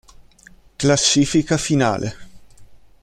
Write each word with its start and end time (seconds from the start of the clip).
Classifica 0.77 1.59
Finale 1.59 2.17